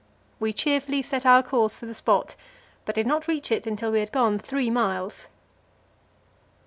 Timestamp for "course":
1.43-1.77